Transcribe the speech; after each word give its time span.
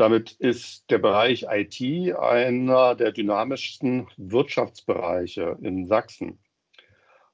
Damit 0.00 0.32
ist 0.32 0.90
der 0.90 0.96
Bereich 0.96 1.44
IT 1.50 1.78
einer 2.16 2.94
der 2.94 3.12
dynamischsten 3.12 4.08
Wirtschaftsbereiche 4.16 5.58
in 5.60 5.88
Sachsen. 5.88 6.38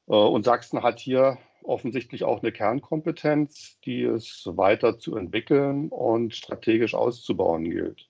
Äh, 0.09 0.15
und 0.17 0.45
Sachsen 0.45 0.83
hat 0.83 0.99
hier 0.99 1.39
offensichtlich 1.63 2.25
auch 2.25 2.43
eine 2.43 2.51
Kernkompetenz, 2.51 3.79
die 3.85 4.03
es 4.03 4.43
weiter 4.51 4.99
zu 4.99 5.15
entwickeln 5.15 5.91
und 5.91 6.35
strategisch 6.35 6.97
auszubauen 6.97 7.71
gilt. 7.71 8.09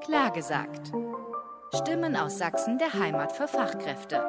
Klar 0.00 0.32
gesagt. 0.32 0.92
Stimmen 1.72 2.16
aus 2.16 2.38
Sachsen 2.38 2.78
der 2.78 2.94
Heimat 2.94 3.30
für 3.30 3.46
Fachkräfte. 3.46 4.24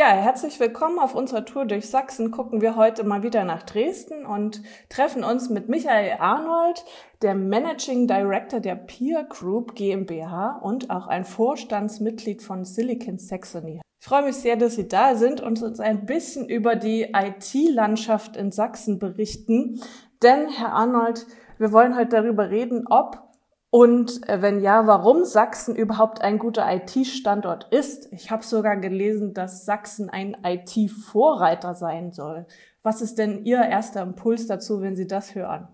Ja, 0.00 0.12
herzlich 0.12 0.58
willkommen 0.58 0.98
auf 0.98 1.14
unserer 1.14 1.44
Tour 1.44 1.66
durch 1.66 1.90
Sachsen. 1.90 2.30
Gucken 2.30 2.62
wir 2.62 2.74
heute 2.74 3.04
mal 3.04 3.22
wieder 3.22 3.44
nach 3.44 3.64
Dresden 3.64 4.24
und 4.24 4.62
treffen 4.88 5.22
uns 5.22 5.50
mit 5.50 5.68
Michael 5.68 6.16
Arnold, 6.18 6.86
der 7.20 7.34
Managing 7.34 8.06
Director 8.06 8.60
der 8.60 8.76
Peer 8.76 9.24
Group 9.24 9.74
GmbH 9.74 10.58
und 10.62 10.88
auch 10.88 11.06
ein 11.06 11.26
Vorstandsmitglied 11.26 12.40
von 12.40 12.64
Silicon 12.64 13.18
Saxony. 13.18 13.82
Ich 14.00 14.08
freue 14.08 14.24
mich 14.24 14.36
sehr, 14.36 14.56
dass 14.56 14.76
Sie 14.76 14.88
da 14.88 15.16
sind 15.16 15.42
und 15.42 15.62
uns 15.62 15.80
ein 15.80 16.06
bisschen 16.06 16.48
über 16.48 16.76
die 16.76 17.12
IT-Landschaft 17.14 18.38
in 18.38 18.52
Sachsen 18.52 18.98
berichten. 18.98 19.82
Denn, 20.22 20.48
Herr 20.48 20.72
Arnold, 20.72 21.26
wir 21.58 21.72
wollen 21.72 21.94
heute 21.94 22.22
darüber 22.22 22.48
reden, 22.48 22.86
ob 22.88 23.29
und 23.70 24.28
äh, 24.28 24.42
wenn 24.42 24.60
ja, 24.60 24.86
warum 24.86 25.24
Sachsen 25.24 25.74
überhaupt 25.76 26.20
ein 26.20 26.38
guter 26.38 26.66
IT-Standort 26.70 27.72
ist. 27.72 28.12
Ich 28.12 28.30
habe 28.30 28.42
sogar 28.42 28.76
gelesen, 28.76 29.32
dass 29.32 29.64
Sachsen 29.64 30.10
ein 30.10 30.36
IT-Vorreiter 30.44 31.74
sein 31.74 32.12
soll. 32.12 32.46
Was 32.82 33.00
ist 33.00 33.18
denn 33.18 33.44
Ihr 33.44 33.62
erster 33.62 34.02
Impuls 34.02 34.48
dazu, 34.48 34.80
wenn 34.80 34.96
Sie 34.96 35.06
das 35.06 35.36
hören? 35.36 35.68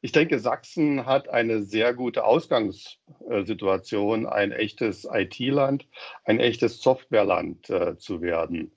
Ich 0.00 0.12
denke, 0.12 0.38
Sachsen 0.38 1.06
hat 1.06 1.28
eine 1.28 1.62
sehr 1.62 1.92
gute 1.92 2.24
Ausgangssituation, 2.24 4.26
ein 4.26 4.52
echtes 4.52 5.06
IT-Land, 5.10 5.88
ein 6.24 6.38
echtes 6.38 6.80
Softwareland 6.80 7.68
äh, 7.68 7.98
zu 7.98 8.22
werden. 8.22 8.70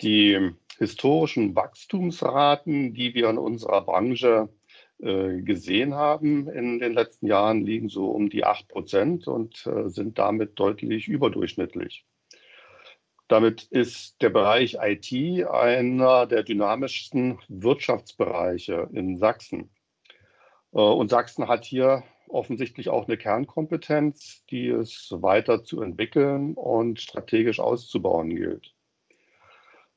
Die 0.00 0.54
historischen 0.78 1.54
Wachstumsraten, 1.54 2.94
die 2.94 3.14
wir 3.14 3.28
in 3.28 3.38
unserer 3.38 3.82
Branche 3.82 4.48
gesehen 4.98 5.94
haben 5.94 6.48
in 6.48 6.80
den 6.80 6.92
letzten 6.92 7.26
Jahren, 7.26 7.64
liegen 7.64 7.88
so 7.88 8.10
um 8.10 8.30
die 8.30 8.44
8 8.44 8.66
Prozent 8.66 9.28
und 9.28 9.64
äh, 9.66 9.88
sind 9.88 10.18
damit 10.18 10.58
deutlich 10.58 11.06
überdurchschnittlich. 11.06 12.04
Damit 13.28 13.64
ist 13.64 14.22
der 14.22 14.30
Bereich 14.30 14.78
IT 14.80 15.46
einer 15.46 16.26
der 16.26 16.42
dynamischsten 16.42 17.38
Wirtschaftsbereiche 17.48 18.88
in 18.92 19.18
Sachsen. 19.18 19.70
Äh, 20.72 20.80
und 20.80 21.10
Sachsen 21.10 21.46
hat 21.46 21.64
hier 21.64 22.02
offensichtlich 22.28 22.88
auch 22.88 23.06
eine 23.06 23.16
Kernkompetenz, 23.16 24.44
die 24.50 24.68
es 24.68 25.08
weiter 25.12 25.62
zu 25.62 25.82
entwickeln 25.82 26.54
und 26.54 27.00
strategisch 27.00 27.60
auszubauen 27.60 28.34
gilt. 28.34 28.74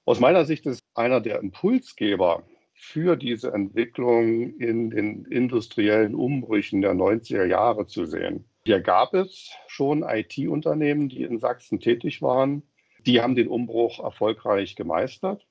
Aus 0.06 0.20
meiner 0.20 0.46
Sicht 0.46 0.66
ist 0.66 0.84
einer 0.94 1.22
der 1.22 1.40
Impulsgeber 1.40 2.44
für 2.84 3.16
diese 3.16 3.54
Entwicklung 3.54 4.58
in 4.58 4.90
den 4.90 5.26
industriellen 5.26 6.16
Umbrüchen 6.16 6.82
der 6.82 6.94
90er 6.94 7.46
Jahre 7.46 7.86
zu 7.86 8.06
sehen. 8.06 8.46
Hier 8.66 8.82
gab 8.82 9.14
es 9.14 9.52
schon 9.68 10.02
IT-Unternehmen, 10.02 11.08
die 11.08 11.22
in 11.22 11.38
Sachsen 11.38 11.80
tätig 11.80 12.24
waren. 12.24 12.64
Die 13.06 13.22
haben 13.22 13.36
den 13.36 13.50
Umbruch 13.50 14.04
erfolgreich 14.04 14.76
gemeistert. 14.76 15.46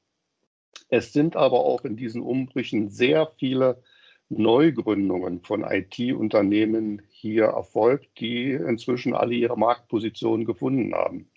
Es 0.89 1.13
sind 1.13 1.37
aber 1.37 1.61
auch 1.65 1.85
in 1.85 1.97
diesen 1.97 2.21
Umbrüchen 2.21 2.91
sehr 2.91 3.31
viele 3.39 3.81
Neugründungen 4.29 5.41
von 5.41 5.63
IT-Unternehmen 5.63 7.01
hier 7.11 7.45
erfolgt, 7.45 8.09
die 8.19 8.51
inzwischen 8.51 9.15
alle 9.15 9.35
ihre 9.35 9.57
Marktposition 9.57 10.45
gefunden 10.45 10.95
haben. 10.95 11.31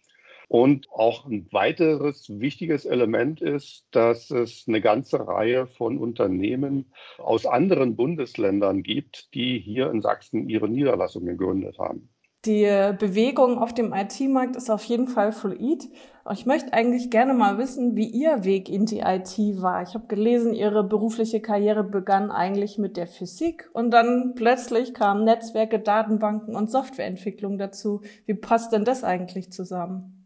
Und 0.53 0.87
auch 0.91 1.25
ein 1.25 1.47
weiteres 1.51 2.29
wichtiges 2.29 2.85
Element 2.85 3.41
ist, 3.41 3.87
dass 3.89 4.29
es 4.29 4.65
eine 4.67 4.81
ganze 4.81 5.27
Reihe 5.27 5.65
von 5.65 5.97
Unternehmen 5.97 6.93
aus 7.17 7.47
anderen 7.47 7.95
Bundesländern 7.95 8.83
gibt, 8.83 9.33
die 9.33 9.57
hier 9.57 9.89
in 9.89 10.03
Sachsen 10.03 10.47
ihre 10.47 10.69
Niederlassungen 10.69 11.39
gegründet 11.39 11.79
haben. 11.79 12.07
Die 12.45 12.67
Bewegung 12.99 13.57
auf 13.57 13.73
dem 13.73 13.93
IT-Markt 13.93 14.55
ist 14.55 14.69
auf 14.69 14.83
jeden 14.83 15.07
Fall 15.07 15.31
fluid. 15.31 15.89
Ich 16.31 16.45
möchte 16.45 16.71
eigentlich 16.71 17.09
gerne 17.09 17.33
mal 17.33 17.57
wissen, 17.57 17.95
wie 17.95 18.09
Ihr 18.11 18.43
Weg 18.43 18.69
in 18.69 18.85
die 18.85 18.99
IT 18.99 19.35
war. 19.59 19.81
Ich 19.81 19.95
habe 19.95 20.05
gelesen, 20.05 20.53
Ihre 20.53 20.83
berufliche 20.83 21.41
Karriere 21.41 21.83
begann 21.83 22.29
eigentlich 22.29 22.77
mit 22.77 22.95
der 22.95 23.07
Physik 23.07 23.71
und 23.73 23.89
dann 23.89 24.33
plötzlich 24.35 24.93
kamen 24.93 25.23
Netzwerke, 25.23 25.79
Datenbanken 25.79 26.55
und 26.55 26.69
Softwareentwicklung 26.69 27.57
dazu. 27.57 28.01
Wie 28.27 28.35
passt 28.35 28.71
denn 28.71 28.85
das 28.85 29.03
eigentlich 29.03 29.51
zusammen? 29.51 30.22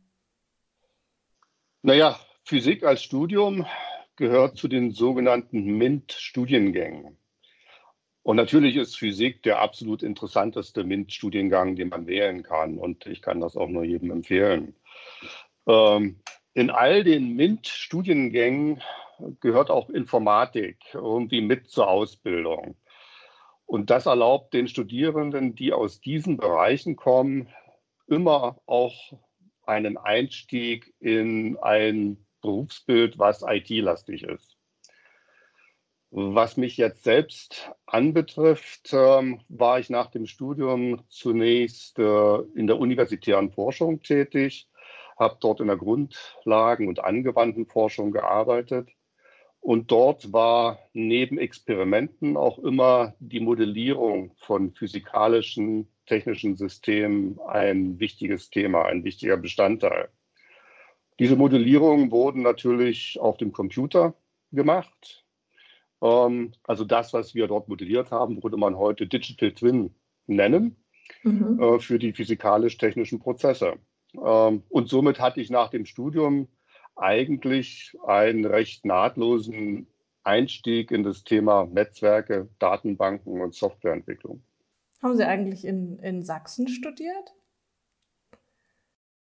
Naja, 1.87 2.19
Physik 2.43 2.83
als 2.83 3.01
Studium 3.01 3.65
gehört 4.17 4.57
zu 4.57 4.67
den 4.67 4.91
sogenannten 4.91 5.77
MINT-Studiengängen. 5.77 7.17
Und 8.23 8.35
natürlich 8.35 8.75
ist 8.75 8.97
Physik 8.97 9.41
der 9.43 9.61
absolut 9.61 10.03
interessanteste 10.03 10.83
MINT-Studiengang, 10.83 11.77
den 11.77 11.87
man 11.87 12.05
wählen 12.05 12.43
kann. 12.43 12.77
Und 12.77 13.05
ich 13.05 13.21
kann 13.21 13.39
das 13.39 13.55
auch 13.55 13.69
nur 13.69 13.85
jedem 13.85 14.11
empfehlen. 14.11 14.75
Ähm, 15.65 16.19
in 16.53 16.71
all 16.71 17.05
den 17.05 17.37
MINT-Studiengängen 17.37 18.83
gehört 19.39 19.69
auch 19.69 19.89
Informatik 19.89 20.79
irgendwie 20.93 21.39
mit 21.39 21.69
zur 21.69 21.87
Ausbildung. 21.87 22.75
Und 23.65 23.91
das 23.91 24.07
erlaubt 24.07 24.53
den 24.53 24.67
Studierenden, 24.67 25.55
die 25.55 25.71
aus 25.71 26.01
diesen 26.01 26.35
Bereichen 26.35 26.97
kommen, 26.97 27.47
immer 28.07 28.59
auch 28.65 29.13
einen 29.67 29.97
Einstieg 29.97 30.93
in 30.99 31.57
ein 31.57 32.25
Berufsbild, 32.41 33.17
was 33.19 33.43
IT-lastig 33.47 34.23
ist. 34.23 34.57
Was 36.09 36.55
mich 36.55 36.77
jetzt 36.77 37.03
selbst 37.03 37.71
anbetrifft, 37.85 38.93
ähm, 38.93 39.41
war 39.49 39.79
ich 39.79 39.89
nach 39.89 40.09
dem 40.09 40.25
Studium 40.25 41.03
zunächst 41.09 41.99
äh, 41.99 42.37
in 42.55 42.67
der 42.67 42.79
universitären 42.79 43.51
Forschung 43.51 44.01
tätig, 44.01 44.69
habe 45.19 45.37
dort 45.41 45.59
in 45.59 45.67
der 45.67 45.75
Grundlagen- 45.75 46.87
und 46.87 47.03
angewandten 47.03 47.65
Forschung 47.65 48.11
gearbeitet. 48.11 48.89
Und 49.59 49.91
dort 49.91 50.31
war 50.31 50.79
neben 50.93 51.37
Experimenten 51.37 52.37
auch 52.37 52.57
immer 52.59 53.15
die 53.19 53.41
Modellierung 53.41 54.31
von 54.37 54.73
physikalischen 54.73 55.89
technischen 56.07 56.55
Systemen 56.55 57.39
ein 57.47 57.99
wichtiges 57.99 58.49
Thema, 58.49 58.85
ein 58.85 59.03
wichtiger 59.03 59.37
Bestandteil. 59.37 60.09
Diese 61.19 61.35
Modellierungen 61.35 62.11
wurden 62.11 62.41
natürlich 62.41 63.19
auf 63.19 63.37
dem 63.37 63.51
Computer 63.51 64.15
gemacht. 64.51 65.25
Ähm, 66.01 66.53
also 66.63 66.83
das, 66.83 67.13
was 67.13 67.35
wir 67.35 67.47
dort 67.47 67.67
modelliert 67.67 68.11
haben, 68.11 68.41
würde 68.43 68.57
man 68.57 68.77
heute 68.77 69.07
Digital 69.07 69.51
Twin 69.51 69.95
nennen 70.27 70.75
mhm. 71.23 71.59
Äh, 71.61 71.79
für 71.79 71.99
die 71.99 72.13
physikalisch-technischen 72.13 73.19
Prozesse. 73.19 73.73
Ähm, 74.13 74.63
und 74.69 74.89
somit 74.89 75.19
hatte 75.19 75.41
ich 75.41 75.49
nach 75.49 75.69
dem 75.69 75.85
Studium 75.85 76.47
eigentlich 76.95 77.95
einen 78.05 78.45
recht 78.45 78.85
nahtlosen 78.85 79.87
Einstieg 80.23 80.91
in 80.91 81.03
das 81.03 81.23
Thema 81.23 81.65
Netzwerke, 81.65 82.49
Datenbanken 82.59 83.41
und 83.41 83.53
Softwareentwicklung. 83.53 84.43
Haben 85.01 85.15
Sie 85.15 85.25
eigentlich 85.25 85.65
in, 85.65 85.99
in 85.99 86.23
Sachsen 86.23 86.67
studiert? 86.67 87.33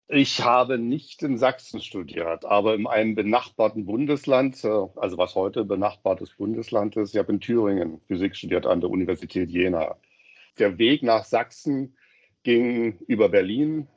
Ich 0.08 0.44
habe 0.44 0.78
nicht 0.78 1.24
in 1.24 1.38
Sachsen 1.38 1.81
studiert, 1.81 2.45
aber 2.45 2.75
in 2.75 2.86
einem 2.86 3.16
benachbarten 3.16 3.86
Bundesland, 3.86 4.63
äh, 4.63 4.68
also 4.68 5.18
was 5.18 5.33
heute 5.33 5.66
benachbartes 5.66 6.36
Bundesland 6.36 6.95
ist. 6.95 7.13
Ich 7.13 7.18
habe 7.18 7.33
in 7.33 7.39
Thüringen 7.39 8.01
Physik 8.07 8.36
studiert 8.36 8.68
an 8.68 8.81
der 8.81 8.92
Universität 8.92 9.50
Jena. 9.50 9.98
Der 10.60 10.77
Weg 10.77 11.01
nach 11.01 11.25
Sachsen 11.25 11.98
ging 12.44 13.00
über 13.07 13.30
Berlin, 13.30 13.88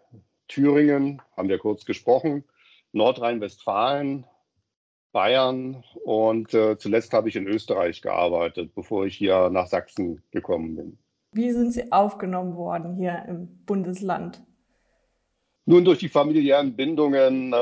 Thüringen, 0.49 1.21
haben 1.37 1.51
wir 1.51 1.59
kurz 1.59 1.85
gesprochen, 1.85 2.45
Nordrhein-Westfalen, 2.93 4.27
Bayern 5.13 5.85
und 6.05 6.55
äh, 6.55 6.79
zuletzt 6.79 7.13
habe 7.13 7.29
ich 7.29 7.37
in 7.37 7.47
Österreich 7.47 8.01
gearbeitet, 8.01 8.75
bevor 8.75 9.05
ich 9.05 9.15
hier 9.15 9.51
nach 9.51 9.67
Sachsen 9.67 10.23
gekommen 10.31 10.77
bin. 10.77 10.99
Wie 11.33 11.53
sind 11.53 11.73
Sie 11.73 11.93
aufgenommen 11.93 12.57
worden 12.57 12.97
hier 12.97 13.25
im 13.29 13.65
Bundesland? 13.67 14.43
Nun, 15.67 15.85
durch 15.85 15.99
die 15.99 16.09
familiären 16.09 16.75
Bindungen 16.75 17.53
äh, 17.53 17.57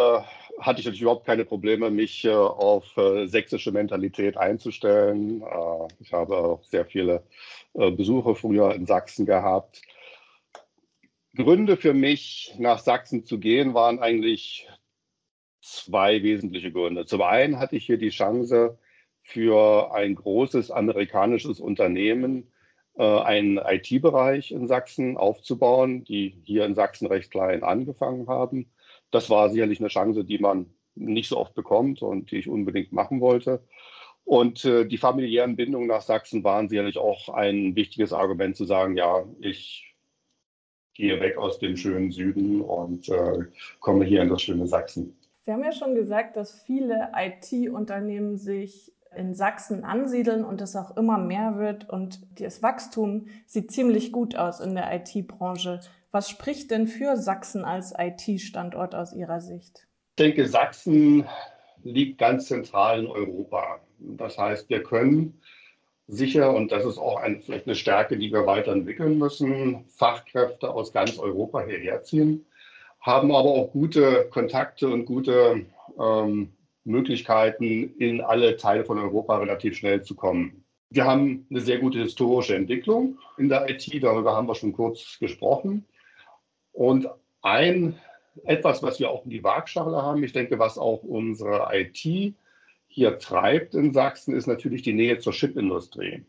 hatte 0.61 0.79
ich 0.81 0.87
natürlich 0.87 1.03
überhaupt 1.03 1.27
keine 1.27 1.45
Probleme, 1.45 1.91
mich 1.91 2.25
äh, 2.25 2.31
auf 2.31 2.97
äh, 2.97 3.27
sächsische 3.27 3.73
Mentalität 3.73 4.37
einzustellen. 4.37 5.43
Äh, 5.43 5.89
ich 5.99 6.13
habe 6.13 6.37
auch 6.37 6.63
sehr 6.63 6.87
viele 6.87 7.25
äh, 7.75 7.91
Besuche 7.91 8.37
früher 8.37 8.75
in 8.75 8.87
Sachsen 8.87 9.27
gehabt. 9.27 9.83
Gründe 11.35 11.77
für 11.77 11.95
mich, 11.95 12.55
nach 12.59 12.79
Sachsen 12.79 13.25
zu 13.25 13.41
gehen, 13.41 13.75
waren 13.75 13.99
eigentlich 13.99 14.69
zwei 15.61 16.23
wesentliche 16.23 16.71
Gründe. 16.71 17.07
Zum 17.07 17.23
einen 17.23 17.59
hatte 17.59 17.77
ich 17.77 17.85
hier 17.85 17.99
die 17.99 18.11
Chance, 18.11 18.79
für 19.29 19.93
ein 19.93 20.15
großes 20.15 20.71
amerikanisches 20.71 21.59
Unternehmen 21.59 22.53
einen 23.03 23.59
IT-Bereich 23.59 24.53
in 24.53 24.69
Sachsen 24.69 25.17
aufzubauen, 25.17 26.05
die 26.05 26.41
hier 26.45 26.65
in 26.65 26.75
Sachsen 26.75 27.07
recht 27.07 27.31
klein 27.31 27.63
angefangen 27.63 28.29
haben. 28.29 28.71
Das 29.11 29.31
war 29.31 29.51
sicherlich 29.51 29.81
eine 29.81 29.89
Chance, 29.89 30.25
die 30.25 30.39
man 30.39 30.67
nicht 30.95 31.29
so 31.29 31.37
oft 31.37 31.55
bekommt 31.55 32.03
und 32.03 32.31
die 32.31 32.39
ich 32.39 32.49
unbedingt 32.49 32.93
machen 32.93 33.21
wollte. 33.21 33.63
Und 34.25 34.65
äh, 34.65 34.87
die 34.87 34.99
familiären 34.99 35.55
Bindungen 35.55 35.87
nach 35.87 36.01
Sachsen 36.01 36.43
waren 36.43 36.69
sicherlich 36.69 36.99
auch 36.99 37.29
ein 37.29 37.77
wichtiges 37.77 38.13
Argument 38.13 38.57
zu 38.57 38.65
sagen, 38.65 38.97
ja, 38.97 39.25
ich 39.41 39.95
gehe 40.95 41.21
weg 41.21 41.37
aus 41.37 41.59
dem 41.59 41.77
schönen 41.77 42.11
Süden 42.11 42.61
und 42.61 43.09
äh, 43.09 43.45
komme 43.79 44.05
hier 44.05 44.23
in 44.23 44.31
das 44.31 44.43
schöne 44.43 44.67
Sachsen. 44.67 45.17
Sie 45.43 45.53
haben 45.53 45.63
ja 45.63 45.71
schon 45.71 45.95
gesagt, 45.95 46.37
dass 46.37 46.61
viele 46.63 47.13
IT-Unternehmen 47.15 48.37
sich 48.37 48.93
in 49.17 49.35
Sachsen 49.35 49.85
ansiedeln 49.85 50.45
und 50.45 50.61
es 50.61 50.77
auch 50.77 50.97
immer 50.97 51.19
mehr 51.19 51.57
wird 51.57 51.89
und 51.89 52.21
das 52.41 52.63
Wachstum 52.63 53.27
sieht 53.47 53.73
ziemlich 53.73 54.13
gut 54.13 54.37
aus 54.37 54.61
in 54.61 54.75
der 54.75 54.93
IT-Branche. 54.95 55.81
Was 56.11 56.31
spricht 56.31 56.71
denn 56.71 56.87
für 56.87 57.17
Sachsen 57.17 57.65
als 57.65 57.93
IT-Standort 57.97 58.95
aus 58.95 59.13
Ihrer 59.13 59.41
Sicht? 59.41 59.87
Ich 60.11 60.17
denke, 60.25 60.47
Sachsen 60.47 61.27
liegt 61.83 62.19
ganz 62.19 62.47
zentral 62.47 63.01
in 63.01 63.07
Europa. 63.07 63.81
Das 63.99 64.39
heißt, 64.39 64.69
wir 64.71 64.83
können 64.83 65.41
sicher, 66.09 66.55
und 66.55 66.73
das 66.73 66.85
ist 66.85 66.99
auch 66.99 67.21
ein, 67.21 67.43
vielleicht 67.43 67.67
eine 67.67 67.75
Stärke, 67.75 68.17
die 68.17 68.33
wir 68.33 68.47
weiterentwickeln 68.47 69.19
müssen, 69.19 69.85
Fachkräfte 69.89 70.71
aus 70.71 70.93
ganz 70.93 71.19
Europa 71.19 71.65
hierher 71.65 72.03
ziehen, 72.03 72.47
haben 73.01 73.31
aber 73.31 73.51
auch 73.51 73.73
gute 73.73 74.27
Kontakte 74.31 74.89
und 74.89 75.05
gute 75.05 75.67
ähm, 75.99 76.53
Möglichkeiten, 76.87 77.95
in 77.99 78.21
alle 78.21 78.57
Teile 78.57 78.85
von 78.85 78.99
Europa 78.99 79.39
relativ 79.39 79.77
schnell 79.77 80.03
zu 80.03 80.15
kommen. 80.15 80.65
Wir 80.91 81.05
haben 81.05 81.47
eine 81.51 81.61
sehr 81.61 81.79
gute 81.79 81.99
historische 81.99 82.55
Entwicklung 82.55 83.19
in 83.39 83.49
der 83.49 83.69
IT, 83.69 84.03
darüber 84.03 84.35
haben 84.35 84.49
wir 84.49 84.55
schon 84.55 84.73
kurz 84.73 85.19
gesprochen. 85.19 85.85
Und 86.73 87.09
ein 87.43 87.99
etwas, 88.45 88.83
was 88.83 89.01
wir 89.01 89.11
auch 89.11 89.25
in 89.25 89.31
die 89.31 89.43
Waagschale 89.43 90.03
haben, 90.03 90.23
ich 90.23 90.33
denke, 90.33 90.59
was 90.59 90.79
auch 90.79 91.03
unsere 91.03 91.69
IT 91.73 92.35
hier 92.87 93.19
treibt 93.19 93.75
in 93.75 93.93
Sachsen, 93.93 94.35
ist 94.35 94.47
natürlich 94.47 94.83
die 94.83 94.93
Nähe 94.93 95.19
zur 95.19 95.33
Chipindustrie. 95.33 96.25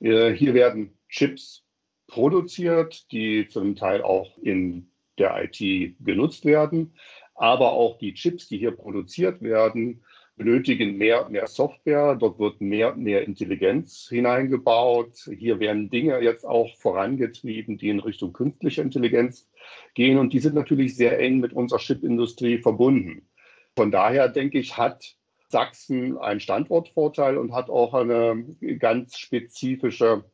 Äh, 0.00 0.32
hier 0.32 0.54
werden 0.54 0.92
Chips 1.08 1.64
produziert, 2.08 3.10
die 3.12 3.48
zum 3.48 3.74
Teil 3.76 4.02
auch 4.02 4.36
in 4.38 4.90
der 5.18 5.44
IT 5.44 5.94
genutzt 6.04 6.44
werden. 6.44 6.94
Aber 7.34 7.72
auch 7.72 7.98
die 7.98 8.14
Chips, 8.14 8.48
die 8.48 8.58
hier 8.58 8.72
produziert 8.72 9.42
werden, 9.42 10.04
benötigen 10.36 10.96
mehr 10.96 11.28
mehr 11.28 11.46
Software. 11.46 12.16
Dort 12.16 12.38
wird 12.38 12.60
mehr 12.60 12.94
mehr 12.94 13.24
Intelligenz 13.26 14.08
hineingebaut. 14.08 15.28
Hier 15.36 15.60
werden 15.60 15.90
Dinge 15.90 16.20
jetzt 16.20 16.44
auch 16.44 16.74
vorangetrieben, 16.76 17.78
die 17.78 17.90
in 17.90 18.00
Richtung 18.00 18.32
künstliche 18.32 18.82
Intelligenz 18.82 19.48
gehen. 19.94 20.18
Und 20.18 20.32
die 20.32 20.40
sind 20.40 20.54
natürlich 20.54 20.96
sehr 20.96 21.18
eng 21.18 21.40
mit 21.40 21.52
unserer 21.52 21.80
Chipindustrie 21.80 22.58
verbunden. 22.58 23.28
Von 23.76 23.90
daher 23.90 24.28
denke 24.28 24.58
ich, 24.58 24.76
hat 24.76 25.16
Sachsen 25.48 26.18
einen 26.18 26.40
Standortvorteil 26.40 27.36
und 27.36 27.52
hat 27.52 27.68
auch 27.70 27.94
eine 27.94 28.44
ganz 28.78 29.18
spezifische 29.18 30.24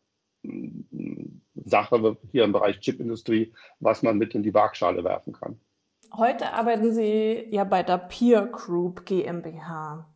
hm, 0.44 1.42
Sache 1.54 2.16
hier 2.30 2.44
im 2.44 2.52
Bereich 2.52 2.80
Chipindustrie, 2.80 3.52
was 3.80 4.02
man 4.02 4.16
mit 4.16 4.34
in 4.34 4.42
die 4.42 4.54
Waagschale 4.54 5.04
werfen 5.04 5.32
kann. 5.32 5.60
Heute 6.16 6.52
arbeiten 6.52 6.92
Sie 6.92 7.46
ja 7.50 7.64
bei 7.64 7.82
der 7.82 7.98
Peer 7.98 8.46
Group 8.46 9.04
GmbH. 9.04 10.08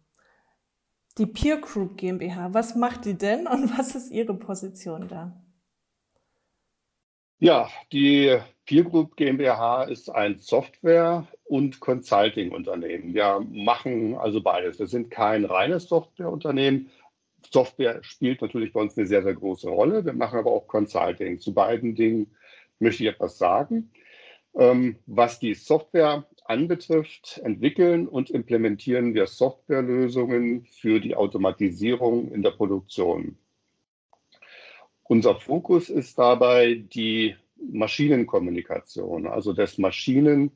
Die 1.18 1.26
Peer 1.26 1.58
Group 1.58 1.98
GmbH, 1.98 2.54
was 2.54 2.74
macht 2.74 3.04
die 3.04 3.16
denn 3.16 3.46
und 3.46 3.76
was 3.78 3.94
ist 3.94 4.10
Ihre 4.10 4.34
Position 4.34 5.08
da? 5.08 5.38
Ja, 7.38 7.68
die 7.92 8.38
Peer 8.66 8.84
Group 8.84 9.16
GmbH 9.16 9.84
ist 9.84 10.08
ein 10.08 10.38
Software- 10.38 11.26
und 11.44 11.80
Consulting-Unternehmen. 11.80 13.12
Wir 13.14 13.44
machen 13.50 14.14
also 14.14 14.40
beides. 14.40 14.78
Wir 14.78 14.86
sind 14.86 15.10
kein 15.10 15.44
reines 15.44 15.88
Softwareunternehmen. 15.88 16.88
Software 17.50 18.02
spielt 18.02 18.40
natürlich 18.40 18.72
bei 18.72 18.80
uns 18.80 18.96
eine 18.96 19.06
sehr, 19.06 19.22
sehr 19.22 19.34
große 19.34 19.68
Rolle. 19.68 20.04
Wir 20.04 20.12
machen 20.12 20.38
aber 20.38 20.52
auch 20.52 20.68
Consulting. 20.68 21.40
Zu 21.40 21.52
beiden 21.52 21.94
Dingen 21.96 22.34
möchte 22.78 23.02
ich 23.02 23.08
etwas 23.08 23.38
sagen. 23.38 23.90
Ähm, 24.54 24.96
was 25.06 25.38
die 25.38 25.54
Software 25.54 26.26
anbetrifft, 26.44 27.40
entwickeln 27.44 28.06
und 28.06 28.30
implementieren 28.30 29.14
wir 29.14 29.26
Softwarelösungen 29.26 30.66
für 30.66 31.00
die 31.00 31.14
Automatisierung 31.14 32.30
in 32.32 32.42
der 32.42 32.50
Produktion. 32.50 33.38
Unser 35.04 35.36
Fokus 35.36 35.88
ist 35.88 36.18
dabei 36.18 36.74
die 36.74 37.36
Maschinenkommunikation, 37.56 39.26
also 39.26 39.52
dass 39.52 39.78
Maschinen 39.78 40.50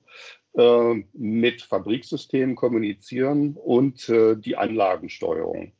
äh, 0.55 0.95
mit 1.13 1.63
Fabriksystemen 1.63 2.57
kommunizieren 2.57 3.57
und 3.57 4.09
äh, 4.09 4.37
die 4.37 4.57
Anlagensteuerung. 4.57 5.73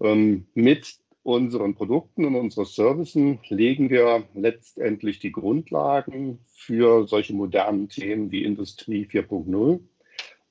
Ähm, 0.00 0.46
mit 0.54 0.98
unseren 1.28 1.74
Produkten 1.74 2.24
und 2.24 2.36
unseren 2.36 2.64
Services 2.64 3.36
legen 3.50 3.90
wir 3.90 4.26
letztendlich 4.32 5.18
die 5.18 5.30
Grundlagen 5.30 6.38
für 6.46 7.06
solche 7.06 7.34
modernen 7.34 7.90
Themen 7.90 8.30
wie 8.30 8.44
Industrie 8.44 9.04
4.0 9.04 9.78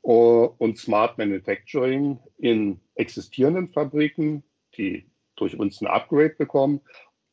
äh, 0.03 0.07
und 0.07 0.77
Smart 0.77 1.17
Manufacturing 1.17 2.19
in 2.37 2.79
existierenden 2.93 3.69
Fabriken, 3.69 4.43
die 4.77 5.07
durch 5.35 5.57
uns 5.57 5.81
ein 5.81 5.87
Upgrade 5.87 6.35
bekommen, 6.37 6.81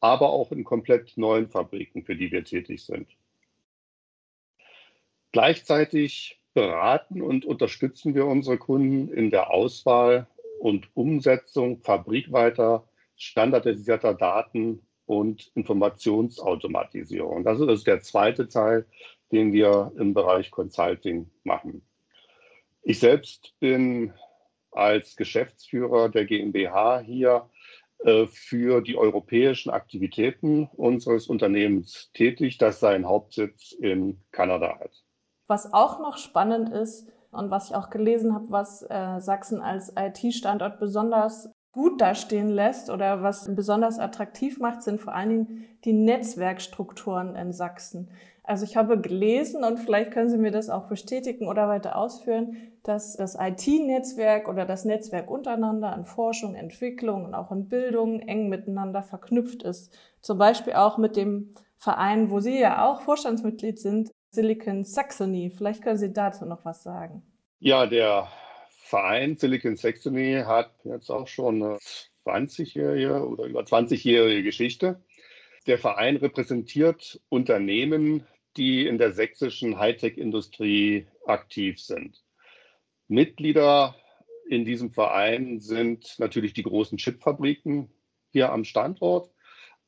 aber 0.01 0.31
auch 0.31 0.51
in 0.51 0.65
komplett 0.65 1.19
neuen 1.19 1.51
Fabriken, 1.51 2.03
für 2.03 2.17
die 2.17 2.33
wir 2.33 2.45
tätig 2.45 2.83
sind. 2.87 3.09
Gleichzeitig 5.33 6.41
beraten 6.55 7.21
und 7.21 7.45
unterstützen 7.45 8.15
wir 8.15 8.25
unsere 8.25 8.57
Kunden 8.57 9.13
in 9.13 9.29
der 9.29 9.51
Auswahl 9.51 10.29
und 10.61 10.89
Umsetzung 10.95 11.83
fabrikweiter 11.83 12.89
standardisierter 13.17 14.15
Daten 14.15 14.87
und 15.07 15.51
Informationsautomatisierung. 15.55 17.45
Das 17.45 17.61
ist 17.61 17.87
der 17.87 18.01
zweite 18.01 18.49
Teil, 18.49 18.87
den 19.33 19.53
wir 19.53 19.93
im 19.97 20.15
Bereich 20.15 20.51
Consulting 20.51 21.31
machen. 21.43 21.87
Ich 22.83 22.99
selbst 22.99 23.55
bin 23.61 24.13
als 24.71 25.17
Geschäftsführer 25.17 26.09
der 26.09 26.25
GmbH 26.25 27.01
hier 27.01 27.49
äh, 27.99 28.27
für 28.27 28.83
die 28.83 28.97
europäischen 28.97 29.71
Aktivitäten 29.71 30.69
unseres 30.77 31.27
Unternehmens 31.27 32.11
tätig, 32.13 32.59
das 32.59 32.81
seinen 32.81 33.07
Hauptsitz 33.07 33.73
in 33.73 34.21
Kanada 34.33 34.79
hat. 34.79 35.05
Was 35.47 35.73
auch 35.73 36.01
noch 36.01 36.19
spannend 36.19 36.71
ist 36.71 37.09
und 37.31 37.51
was 37.51 37.71
ich 37.71 37.77
auch 37.77 37.91
gelesen 37.91 38.35
habe, 38.35 38.47
was 38.51 38.83
äh, 38.83 39.21
Sachsen 39.21 39.61
als 39.61 39.93
IT-Standort 39.97 40.79
besonders 40.79 41.51
gut 41.75 42.01
dastehen 42.01 42.49
lässt 42.49 42.89
oder 42.89 43.23
was 43.23 43.53
besonders 43.55 43.99
attraktiv 43.99 44.61
macht, 44.61 44.83
sind 44.83 45.01
vor 45.01 45.15
allen 45.15 45.29
Dingen 45.29 45.65
die 45.85 45.93
Netzwerkstrukturen 45.93 47.35
in 47.35 47.53
Sachsen. 47.53 48.11
Also 48.45 48.65
ich 48.65 48.77
habe 48.77 49.01
gelesen 49.01 49.65
und 49.65 49.81
vielleicht 49.81 50.13
können 50.13 50.29
Sie 50.29 50.39
mir 50.39 50.53
das 50.53 50.71
auch 50.71 50.87
bestätigen 50.87 51.49
oder 51.49 51.67
weiter 51.67 51.97
ausführen, 51.97 52.57
dass 52.85 53.17
das 53.17 53.37
IT-Netzwerk 53.41 54.49
oder 54.49 54.67
das 54.67 54.85
Netzwerk 54.85 55.31
untereinander 55.31 55.93
an 55.93 56.05
Forschung, 56.05 56.55
Entwicklung 56.55 57.25
und 57.25 57.35
auch 57.35 57.51
in 57.51 57.69
Bildung 57.69 58.21
eng 58.21 58.49
miteinander 58.49 59.03
verknüpft 59.03 59.63
ist. 59.63 59.97
Zum 60.21 60.39
Beispiel 60.39 60.75
auch 60.75 60.97
mit 60.99 61.17
dem 61.17 61.55
Verein, 61.77 62.31
wo 62.31 62.39
Sie 62.39 62.59
ja 62.59 62.87
auch 62.87 63.01
Vorstandsmitglied 63.01 63.81
sind, 63.81 64.11
Silicon 64.31 64.85
Saxony. 64.85 65.51
Vielleicht 65.51 65.83
können 65.83 65.99
Sie 65.99 66.13
dazu 66.13 66.45
noch 66.45 66.65
was 66.65 66.83
sagen. 66.83 67.23
Ja, 67.59 67.87
der 67.87 68.29
Verein 68.95 69.37
Silicon 69.37 69.77
Saxony 69.77 70.43
hat 70.47 70.71
jetzt 70.85 71.11
auch 71.11 71.27
schon 71.27 71.61
eine 71.61 71.79
20-jährige 72.25 73.27
oder 73.27 73.47
über 73.47 73.63
20-jährige 73.63 74.45
Geschichte. 74.45 75.03
Der 75.67 75.79
Verein 75.79 76.15
repräsentiert 76.15 77.21
Unternehmen, 77.29 78.25
die 78.57 78.87
in 78.87 78.99
der 78.99 79.11
sächsischen 79.11 79.81
Hightech-Industrie 79.81 81.09
aktiv 81.27 81.81
sind. 81.81 82.23
Mitglieder 83.09 83.97
in 84.49 84.65
diesem 84.65 84.93
Verein 84.93 85.59
sind 85.59 86.15
natürlich 86.21 86.53
die 86.53 86.63
großen 86.63 86.97
Chipfabriken 86.97 87.91
hier 88.31 88.53
am 88.53 88.63
Standort, 88.63 89.29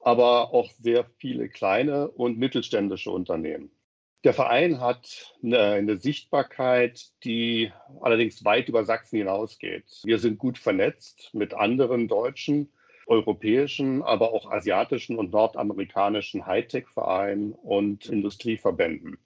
aber 0.01 0.53
auch 0.53 0.73
sehr 0.81 1.05
viele 1.19 1.49
kleine 1.49 2.09
und 2.09 2.39
mittelständische 2.39 3.13
Unternehmen. 3.13 3.71
Der 4.27 4.35
Verein 4.35 4.81
hat 4.81 5.37
eine, 5.41 5.61
eine, 5.61 5.99
Sichtbarkeit, 5.99 7.13
die 7.23 7.71
allerdings 8.01 8.45
weit 8.45 8.69
über 8.69 8.85
Sachsen 8.85 9.19
hinausgeht. 9.19 9.85
Wir 10.03 10.19
sind 10.19 10.41
gut 10.41 10.59
vernetzt 10.59 11.31
mit 11.33 11.55
anderen 11.55 12.09
deutschen 12.09 12.73
europäischen, 13.07 14.03
aber 14.03 14.33
auch 14.33 14.51
asiatischen 14.51 15.17
und 15.17 15.31
nordamerikanischen 15.31 16.45
Hightech-Vereinen 16.45 17.53
und 17.53 18.07
Industrieverbänden. 18.07 19.17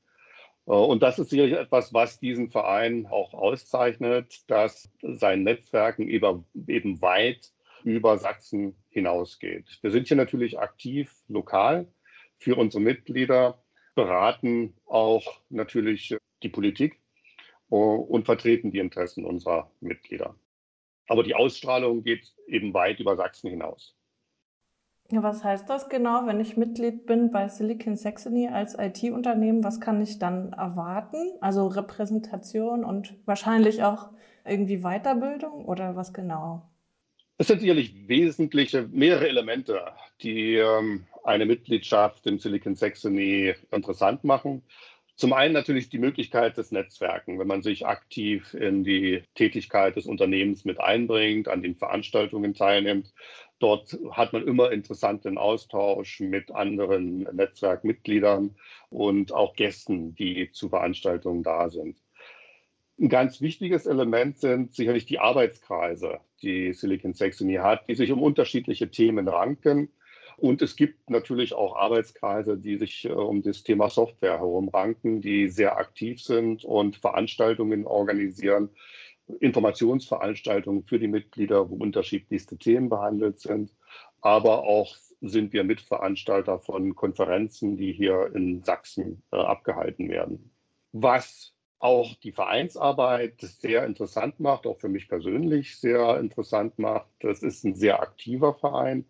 Äh, 0.66 0.73
und 0.73 1.02
das 1.02 1.19
ist 1.19 1.30
sicherlich 1.30 1.54
etwas, 1.54 1.95
was 1.95 2.21
diesen 2.21 2.50
Verein 2.50 3.07
auch 3.07 3.33
auszeichnet, 3.33 4.50
dass 4.50 4.90
sein 5.00 5.45
Netzwerken 5.45 6.11
eben 6.11 7.00
weit 7.00 7.52
über 7.85 8.19
Sachsen 8.19 8.76
hinausgeht. 8.90 9.78
Wir 9.80 9.92
sind 9.92 10.09
hier 10.09 10.19
natürlich 10.19 10.59
aktiv 10.59 11.11
lokal 11.26 11.88
für 12.37 12.57
unsere 12.57 12.83
Mitglieder, 12.83 13.60
beraten 13.94 14.75
auch 14.87 15.40
natürlich 15.49 16.16
die 16.42 16.49
Politik 16.49 17.00
äh, 17.70 17.75
und 17.75 18.25
vertreten 18.25 18.70
die 18.70 18.78
Interessen 18.78 19.25
unserer 19.25 19.70
Mitglieder. 19.80 20.35
Aber 21.09 21.23
die 21.23 21.35
Ausstrahlung 21.35 22.04
geht 22.04 22.32
eben 22.47 22.73
weit 22.73 23.00
über 23.00 23.16
Sachsen 23.16 23.50
hinaus. 23.50 23.97
Was 25.12 25.42
heißt 25.42 25.68
das 25.68 25.88
genau, 25.88 26.26
wenn 26.26 26.38
ich 26.38 26.56
Mitglied 26.56 27.04
bin 27.04 27.32
bei 27.32 27.49
Silicon 27.49 27.97
Saxony 27.97 28.47
als 28.47 28.76
IT-Unternehmen? 28.78 29.64
Was 29.64 29.80
kann 29.80 30.00
ich 30.00 30.20
dann 30.20 30.52
erwarten? 30.52 31.32
Also 31.40 31.66
Repräsentation 31.66 32.85
und 32.85 33.16
wahrscheinlich 33.26 33.82
auch 33.82 34.11
irgendwie 34.44 34.78
Weiterbildung 34.78 35.64
oder 35.64 35.97
was 35.97 36.12
genau? 36.12 36.62
Es 37.38 37.49
sind 37.49 37.61
sicherlich 37.61 38.06
wesentliche, 38.09 38.87
mehrere 38.92 39.28
Elemente, 39.28 39.80
die 40.23 40.56
ähm, 40.56 41.06
eine 41.25 41.47
Mitgliedschaft 41.47 42.27
im 42.27 42.39
Silicon 42.39 42.75
Saxony 42.75 43.55
interessant 43.71 44.25
machen. 44.25 44.62
Zum 45.21 45.35
einen 45.35 45.53
natürlich 45.53 45.91
die 45.91 45.99
Möglichkeit 45.99 46.57
des 46.57 46.73
Netzwerken, 46.73 47.39
wenn 47.39 47.47
man 47.47 47.61
sich 47.61 47.87
aktiv 47.87 48.55
in 48.55 48.85
die 48.85 49.23
Tätigkeit 49.35 49.97
des 49.97 50.07
Unternehmens 50.07 50.65
mit 50.65 50.81
einbringt, 50.81 51.47
an 51.47 51.62
den 51.62 51.77
Veranstaltungen 51.77 52.55
teilnimmt. 52.55 53.12
Dort 53.59 53.99
hat 54.12 54.33
man 54.33 54.49
immer 54.49 54.73
interessanten 54.73 55.37
Austausch 55.37 56.21
mit 56.21 56.50
anderen 56.53 57.25
Netzwerkmitgliedern 57.35 58.57
und 58.89 59.33
auch 59.33 59.55
Gästen, 59.57 60.15
die 60.15 60.53
zu 60.53 60.71
Veranstaltungen 60.71 61.43
da 61.43 61.69
sind. 61.69 61.99
Ein 62.99 63.11
ganz 63.11 63.43
wichtiges 63.43 63.85
Element 63.85 64.39
sind 64.39 64.73
sicherlich 64.73 65.05
die 65.05 65.19
Arbeitskreise, 65.19 66.21
die 66.41 66.73
Silicon 66.73 67.12
Saxony 67.12 67.57
hat, 67.57 67.87
die 67.91 67.95
sich 67.95 68.11
um 68.11 68.23
unterschiedliche 68.23 68.91
Themen 68.91 69.29
ranken 69.29 69.91
und 70.40 70.62
es 70.62 70.75
gibt 70.75 71.11
natürlich 71.11 71.52
auch 71.52 71.76
Arbeitskreise, 71.76 72.56
die 72.56 72.78
sich 72.78 73.04
äh, 73.04 73.12
um 73.12 73.42
das 73.42 73.62
Thema 73.62 73.90
Software 73.90 74.38
herumranken, 74.38 75.20
die 75.20 75.49
sehr 75.49 75.76
aktiv 75.76 76.23
sind 76.23 76.64
und 76.64 76.97
Veranstaltungen 76.97 77.87
organisieren, 77.87 78.70
Informationsveranstaltungen 79.40 80.85
für 80.85 80.99
die 80.99 81.09
Mitglieder, 81.09 81.70
wo 81.70 81.76
unterschiedlichste 81.76 82.56
Themen 82.56 82.88
behandelt 82.88 83.38
sind. 83.38 83.73
Aber 84.23 84.64
auch 84.64 84.97
sind 85.20 85.52
wir 85.52 85.62
Mitveranstalter 85.62 86.59
von 86.59 86.94
Konferenzen, 86.94 87.76
die 87.76 87.92
hier 87.92 88.30
in 88.35 88.62
Sachsen 88.64 89.23
äh, 89.32 89.37
abgehalten 89.37 90.09
werden. 90.09 90.50
Was 90.92 91.54
auch 91.78 92.14
die 92.16 92.32
Vereinsarbeit 92.32 93.40
sehr 93.40 93.85
interessant 93.85 94.40
macht, 94.40 94.66
auch 94.66 94.78
für 94.78 94.88
mich 94.88 95.09
persönlich 95.09 95.78
sehr 95.78 96.18
interessant 96.18 96.78
macht. 96.78 97.09
Das 97.20 97.42
ist 97.42 97.64
ein 97.64 97.75
sehr 97.75 98.00
aktiver 98.00 98.54
Verein 98.54 99.04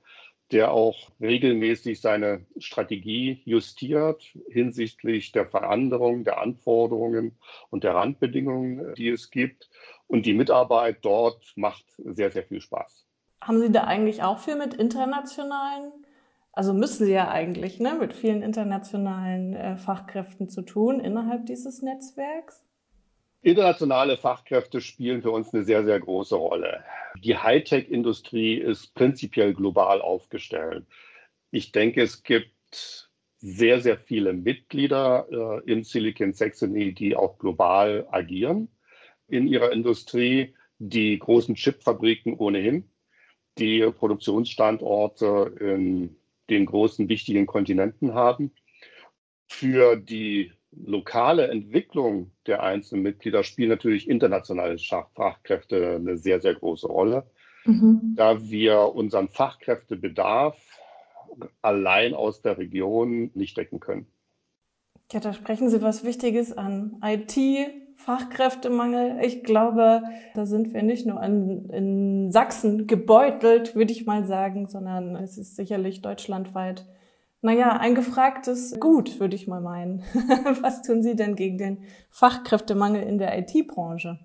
der 0.52 0.72
auch 0.72 1.10
regelmäßig 1.20 2.00
seine 2.00 2.44
Strategie 2.58 3.40
justiert 3.44 4.22
hinsichtlich 4.48 5.32
der 5.32 5.46
Veränderung 5.46 6.24
der 6.24 6.40
Anforderungen 6.40 7.38
und 7.70 7.84
der 7.84 7.94
Randbedingungen, 7.94 8.94
die 8.94 9.08
es 9.08 9.30
gibt. 9.30 9.70
Und 10.06 10.26
die 10.26 10.34
Mitarbeit 10.34 10.98
dort 11.02 11.52
macht 11.56 11.84
sehr, 11.96 12.32
sehr 12.32 12.42
viel 12.42 12.60
Spaß. 12.60 13.06
Haben 13.40 13.60
Sie 13.60 13.70
da 13.70 13.84
eigentlich 13.84 14.22
auch 14.22 14.38
viel 14.38 14.56
mit 14.56 14.74
internationalen, 14.74 15.92
also 16.52 16.74
müssen 16.74 17.06
Sie 17.06 17.12
ja 17.12 17.28
eigentlich, 17.28 17.78
ne, 17.78 17.94
mit 17.98 18.12
vielen 18.12 18.42
internationalen 18.42 19.54
äh, 19.54 19.76
Fachkräften 19.76 20.48
zu 20.48 20.62
tun 20.62 21.00
innerhalb 21.00 21.46
dieses 21.46 21.80
Netzwerks? 21.80 22.64
Internationale 23.42 24.18
Fachkräfte 24.18 24.80
spielen 24.82 25.22
für 25.22 25.30
uns 25.30 25.54
eine 25.54 25.64
sehr, 25.64 25.84
sehr 25.84 25.98
große 25.98 26.36
Rolle. 26.36 26.84
Die 27.22 27.36
Hightech-Industrie 27.36 28.56
ist 28.56 28.94
prinzipiell 28.94 29.54
global 29.54 30.02
aufgestellt. 30.02 30.84
Ich 31.50 31.72
denke, 31.72 32.02
es 32.02 32.22
gibt 32.22 33.10
sehr, 33.38 33.80
sehr 33.80 33.96
viele 33.96 34.34
Mitglieder 34.34 35.26
äh, 35.64 35.72
im 35.72 35.82
Silicon 35.84 36.34
Saxony, 36.34 36.92
die 36.92 37.16
auch 37.16 37.38
global 37.38 38.06
agieren 38.10 38.68
in 39.28 39.48
ihrer 39.48 39.72
Industrie. 39.72 40.54
Die 40.78 41.18
großen 41.18 41.54
Chipfabriken 41.54 42.34
ohnehin, 42.34 42.90
die 43.58 43.80
Produktionsstandorte 43.90 45.54
in 45.60 46.16
den 46.50 46.66
großen 46.66 47.08
wichtigen 47.08 47.46
Kontinenten 47.46 48.14
haben. 48.14 48.52
Für 49.46 49.96
die 49.96 50.52
lokale 50.72 51.48
Entwicklung 51.48 52.30
der 52.46 52.62
einzelnen 52.62 53.02
Mitglieder 53.02 53.42
spielen 53.42 53.70
natürlich 53.70 54.08
internationale 54.08 54.78
Fachkräfte 54.78 55.96
eine 55.96 56.16
sehr, 56.16 56.40
sehr 56.40 56.54
große 56.54 56.86
Rolle, 56.86 57.24
mhm. 57.64 58.14
da 58.16 58.48
wir 58.48 58.94
unseren 58.94 59.28
Fachkräftebedarf 59.28 60.56
allein 61.62 62.14
aus 62.14 62.42
der 62.42 62.58
Region 62.58 63.30
nicht 63.34 63.56
decken 63.56 63.80
können. 63.80 64.06
Ja, 65.12 65.20
da 65.20 65.32
sprechen 65.32 65.68
Sie 65.70 65.82
was 65.82 66.04
Wichtiges 66.04 66.56
an. 66.56 67.00
IT, 67.04 67.36
Fachkräftemangel. 67.96 69.18
Ich 69.24 69.42
glaube, 69.42 70.02
da 70.34 70.46
sind 70.46 70.72
wir 70.72 70.82
nicht 70.82 71.04
nur 71.04 71.20
an, 71.20 71.68
in 71.70 72.30
Sachsen 72.30 72.86
gebeutelt, 72.86 73.74
würde 73.74 73.92
ich 73.92 74.06
mal 74.06 74.24
sagen, 74.24 74.68
sondern 74.68 75.16
es 75.16 75.36
ist 75.36 75.56
sicherlich 75.56 76.00
deutschlandweit 76.00 76.86
naja, 77.42 77.76
ein 77.78 77.94
gefragtes 77.94 78.78
Gut, 78.78 79.18
würde 79.20 79.36
ich 79.36 79.46
mal 79.46 79.60
meinen. 79.60 80.02
Was 80.62 80.82
tun 80.82 81.02
Sie 81.02 81.16
denn 81.16 81.36
gegen 81.36 81.58
den 81.58 81.84
Fachkräftemangel 82.10 83.02
in 83.02 83.18
der 83.18 83.38
IT-Branche? 83.38 84.18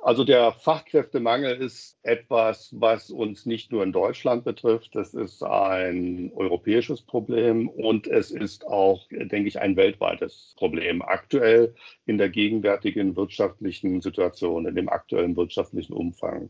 Also 0.00 0.24
der 0.24 0.52
Fachkräftemangel 0.52 1.56
ist 1.56 1.98
etwas, 2.02 2.70
was 2.72 3.10
uns 3.10 3.46
nicht 3.46 3.72
nur 3.72 3.82
in 3.82 3.92
Deutschland 3.92 4.44
betrifft. 4.44 4.94
Das 4.94 5.12
ist 5.12 5.42
ein 5.42 6.30
europäisches 6.36 7.02
Problem 7.02 7.68
und 7.68 8.06
es 8.06 8.30
ist 8.30 8.66
auch, 8.66 9.06
denke 9.10 9.48
ich, 9.48 9.60
ein 9.60 9.76
weltweites 9.76 10.54
Problem. 10.56 11.02
Aktuell 11.02 11.74
in 12.06 12.16
der 12.16 12.28
gegenwärtigen 12.28 13.16
wirtschaftlichen 13.16 14.00
Situation, 14.00 14.66
in 14.66 14.76
dem 14.76 14.88
aktuellen 14.88 15.36
wirtschaftlichen 15.36 15.92
Umfang. 15.92 16.48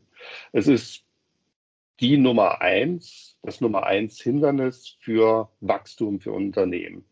Es 0.53 0.69
ist 0.69 1.08
die 2.01 2.17
Nummer 2.17 2.61
eins, 2.61 3.37
das 3.43 3.61
Nummer 3.61 3.85
eins 3.85 4.21
Hindernis 4.21 4.97
für 5.01 5.51
Wachstum 5.61 6.21
für 6.21 6.33
Unternehmen. 6.33 7.05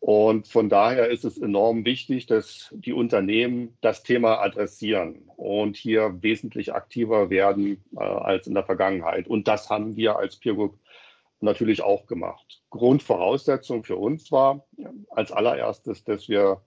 Und 0.00 0.48
von 0.48 0.68
daher 0.68 1.08
ist 1.08 1.24
es 1.24 1.38
enorm 1.38 1.84
wichtig, 1.84 2.26
dass 2.26 2.74
die 2.76 2.92
Unternehmen 2.92 3.78
das 3.80 4.02
Thema 4.02 4.40
adressieren 4.40 5.30
und 5.36 5.76
hier 5.76 6.22
wesentlich 6.22 6.74
aktiver 6.74 7.30
werden 7.30 7.84
äh, 7.96 8.00
als 8.00 8.48
in 8.48 8.54
der 8.54 8.64
Vergangenheit. 8.64 9.28
Und 9.28 9.46
das 9.46 9.70
haben 9.70 9.96
wir 9.96 10.16
als 10.16 10.36
Peer 10.36 10.54
Group 10.54 10.78
natürlich 11.40 11.82
auch 11.82 12.06
gemacht. 12.06 12.62
Grundvoraussetzung 12.70 13.84
für 13.84 13.96
uns 13.96 14.32
war 14.32 14.66
als 15.10 15.30
allererstes, 15.30 16.04
dass 16.04 16.28
wir 16.28 16.62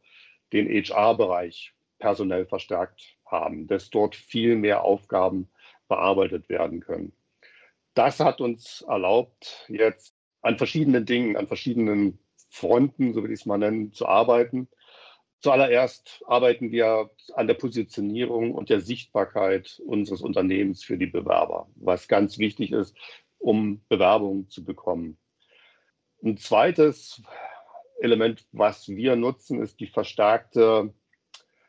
den 0.53 0.69
HR-Bereich 0.69 1.73
personell 1.99 2.45
verstärkt 2.45 3.17
haben, 3.25 3.67
dass 3.67 3.89
dort 3.89 4.15
viel 4.15 4.55
mehr 4.55 4.83
Aufgaben 4.83 5.49
bearbeitet 5.87 6.47
werden 6.49 6.79
können 6.79 7.11
das 7.95 8.19
hat 8.19 8.41
uns 8.41 8.81
erlaubt, 8.87 9.65
jetzt 9.67 10.13
an 10.41 10.57
verschiedenen 10.57 11.05
Dingen, 11.05 11.37
an 11.37 11.47
verschiedenen 11.47 12.19
Fronten, 12.49 13.13
so 13.13 13.23
will 13.23 13.31
ich 13.31 13.41
es 13.41 13.45
mal 13.45 13.57
nennen, 13.57 13.91
zu 13.93 14.05
arbeiten. 14.05 14.67
Zuallererst 15.41 16.23
arbeiten 16.27 16.71
wir 16.71 17.09
an 17.33 17.47
der 17.47 17.53
Positionierung 17.55 18.53
und 18.53 18.69
der 18.69 18.81
Sichtbarkeit 18.81 19.81
unseres 19.85 20.21
Unternehmens 20.21 20.83
für 20.83 20.97
die 20.97 21.07
Bewerber, 21.07 21.67
was 21.75 22.07
ganz 22.07 22.37
wichtig 22.37 22.71
ist, 22.71 22.95
um 23.37 23.81
Bewerbungen 23.89 24.49
zu 24.49 24.63
bekommen. 24.63 25.17
Ein 26.23 26.37
zweites 26.37 27.21
Element, 27.99 28.45
was 28.51 28.87
wir 28.87 29.15
nutzen, 29.15 29.61
ist 29.61 29.79
die 29.79 29.87
verstärkte 29.87 30.93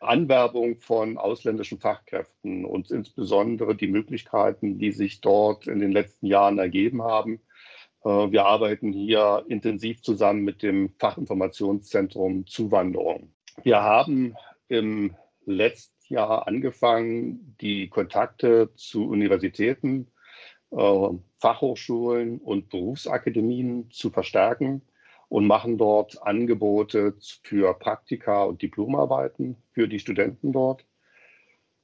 Anwerbung 0.09 0.79
von 0.79 1.19
ausländischen 1.19 1.79
Fachkräften 1.79 2.65
und 2.65 2.91
insbesondere 2.91 3.75
die 3.75 3.89
Möglichkeiten, 3.89 4.79
die 4.79 4.93
sich 4.93 5.21
dort 5.21 5.67
in 5.67 5.79
den 5.79 5.93
letzten 5.93 6.27
Jahren 6.27 6.59
ergeben 6.59 7.03
haben. 7.03 7.41
Äh, 8.05 8.09
wir 8.09 8.47
arbeiten 8.47 8.93
hier 8.93 9.45
intensiv 9.49 10.03
zusammen 10.03 10.43
mit 10.43 10.63
dem 10.63 10.91
Fachinformationszentrum 10.99 12.47
Zuwanderung. 12.47 13.33
Wir 13.63 13.83
haben 13.83 14.35
im 14.69 15.17
letzten 15.45 16.15
Jahr 16.15 16.47
angefangen, 16.47 17.57
die 17.61 17.89
Kontakte 17.89 18.71
zu 18.75 19.09
Universitäten, 19.09 20.09
äh, 20.71 21.09
Fachhochschulen 21.39 22.39
und 22.39 22.69
Berufsakademien 22.69 23.91
zu 23.91 24.11
verstärken 24.11 24.83
und 25.29 25.47
machen 25.47 25.79
dort 25.79 26.23
Angebote 26.23 27.15
für 27.43 27.75
Praktika 27.75 28.45
und 28.45 28.63
Diplomarbeiten 28.63 29.57
für 29.73 29.89
die 29.89 29.99
Studenten 29.99 30.53
dort. 30.53 30.85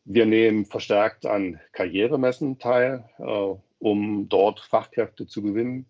Wir 0.04 0.26
nehmen 0.26 0.64
verstärkt 0.64 1.26
an 1.26 1.60
Karrieremessen 1.72 2.58
teil, 2.58 3.08
äh, 3.18 3.54
um 3.78 4.28
dort 4.28 4.60
Fachkräfte 4.60 5.26
zu 5.26 5.42
gewinnen. 5.42 5.86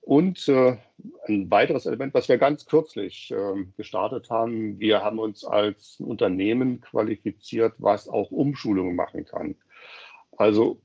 Und 0.00 0.46
äh, 0.48 0.76
ein 1.26 1.50
weiteres 1.50 1.86
Element, 1.86 2.14
was 2.14 2.28
wir 2.28 2.38
ganz 2.38 2.66
kürzlich 2.66 3.32
äh, 3.32 3.64
gestartet 3.76 4.30
haben, 4.30 4.78
wir 4.78 5.02
haben 5.02 5.18
uns 5.18 5.44
als 5.44 5.98
Unternehmen 5.98 6.80
qualifiziert, 6.80 7.74
was 7.78 8.08
auch 8.08 8.30
Umschulungen 8.30 8.94
machen 8.94 9.24
kann. 9.24 9.56
Also 10.36 10.80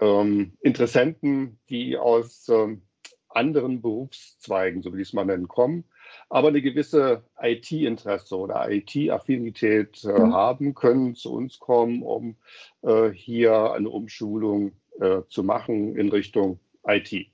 ähm, 0.00 0.56
Interessenten, 0.60 1.60
die 1.68 1.98
aus 1.98 2.48
ähm, 2.48 2.82
anderen 3.30 3.80
Berufszweigen, 3.80 4.82
so 4.82 4.92
will 4.92 5.00
ich 5.00 5.08
es 5.08 5.14
mal 5.14 5.24
nennen, 5.24 5.48
kommen, 5.48 5.84
aber 6.28 6.48
eine 6.48 6.62
gewisse 6.62 7.22
IT-Interesse 7.40 8.36
oder 8.36 8.70
IT-Affinität 8.70 10.04
äh, 10.04 10.08
mhm. 10.08 10.32
haben, 10.32 10.74
können 10.74 11.14
zu 11.14 11.32
uns 11.32 11.58
kommen, 11.58 12.02
um 12.02 12.36
äh, 12.82 13.10
hier 13.10 13.72
eine 13.72 13.88
Umschulung 13.88 14.72
äh, 15.00 15.22
zu 15.28 15.44
machen 15.44 15.96
in 15.96 16.08
Richtung 16.10 16.58
IT. 16.86 17.28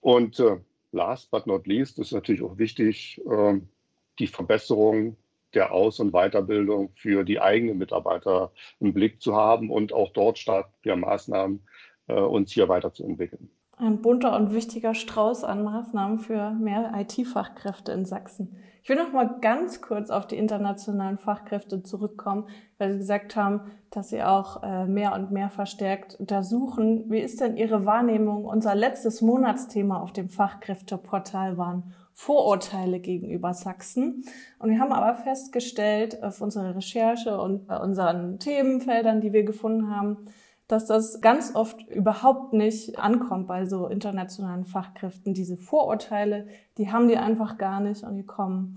Und 0.00 0.38
äh, 0.40 0.58
last 0.92 1.30
but 1.30 1.46
not 1.46 1.66
least 1.66 1.98
ist 1.98 2.12
natürlich 2.12 2.42
auch 2.42 2.58
wichtig, 2.58 3.20
ähm, 3.30 3.68
die 4.18 4.26
Verbesserung 4.26 5.16
der 5.54 5.72
Aus- 5.72 5.98
und 5.98 6.12
Weiterbildung 6.12 6.92
für 6.94 7.24
die 7.24 7.40
eigenen 7.40 7.78
Mitarbeiter 7.78 8.52
im 8.78 8.94
Blick 8.94 9.20
zu 9.20 9.34
haben 9.34 9.70
und 9.70 9.92
auch 9.92 10.12
dort 10.12 10.38
starten 10.38 10.72
wir 10.82 10.94
Maßnahmen, 10.94 11.66
äh, 12.06 12.14
uns 12.14 12.52
hier 12.52 12.68
weiterzuentwickeln 12.68 13.50
ein 13.80 14.02
bunter 14.02 14.36
und 14.36 14.52
wichtiger 14.52 14.94
Strauß 14.94 15.44
an 15.44 15.64
Maßnahmen 15.64 16.18
für 16.18 16.50
mehr 16.50 16.92
IT-Fachkräfte 16.96 17.92
in 17.92 18.04
Sachsen. 18.04 18.56
Ich 18.82 18.88
will 18.88 18.96
noch 18.96 19.12
mal 19.12 19.38
ganz 19.40 19.82
kurz 19.82 20.10
auf 20.10 20.26
die 20.26 20.36
internationalen 20.36 21.18
Fachkräfte 21.18 21.82
zurückkommen, 21.82 22.46
weil 22.78 22.92
Sie 22.92 22.98
gesagt 22.98 23.36
haben, 23.36 23.60
dass 23.90 24.08
Sie 24.08 24.22
auch 24.22 24.62
äh, 24.62 24.86
mehr 24.86 25.14
und 25.14 25.30
mehr 25.30 25.50
verstärkt 25.50 26.14
untersuchen. 26.14 27.10
Wie 27.10 27.20
ist 27.20 27.40
denn 27.40 27.56
Ihre 27.56 27.84
Wahrnehmung? 27.84 28.44
Unser 28.46 28.74
letztes 28.74 29.20
Monatsthema 29.20 30.00
auf 30.00 30.12
dem 30.12 30.30
Fachkräfteportal 30.30 31.58
waren 31.58 31.92
Vorurteile 32.12 33.00
gegenüber 33.00 33.54
Sachsen. 33.54 34.24
Und 34.58 34.70
wir 34.70 34.78
haben 34.78 34.92
aber 34.92 35.14
festgestellt 35.14 36.22
auf 36.22 36.40
unserer 36.40 36.76
Recherche 36.76 37.40
und 37.40 37.66
bei 37.66 37.78
unseren 37.78 38.38
Themenfeldern, 38.38 39.20
die 39.20 39.32
wir 39.32 39.44
gefunden 39.44 39.94
haben, 39.94 40.26
dass 40.70 40.86
das 40.86 41.20
ganz 41.20 41.54
oft 41.54 41.82
überhaupt 41.88 42.52
nicht 42.52 42.98
ankommt 42.98 43.48
bei 43.48 43.66
so 43.66 43.88
internationalen 43.88 44.64
Fachkräften. 44.64 45.34
Diese 45.34 45.56
Vorurteile, 45.56 46.46
die 46.78 46.92
haben 46.92 47.08
die 47.08 47.16
einfach 47.16 47.58
gar 47.58 47.80
nicht 47.80 48.04
und 48.04 48.14
die 48.16 48.26
kommen 48.26 48.76